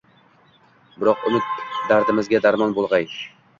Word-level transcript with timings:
Biroq 1.03 1.27
umid 1.33 1.53
dardimizga 1.93 2.43
darmon 2.49 2.77
boʼlgay… 2.81 3.09